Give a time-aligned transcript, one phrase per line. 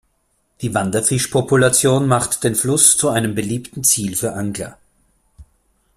[0.61, 4.79] Die Wanderfisch-Population macht den Fluss zu einem beliebten Ziel für Angler.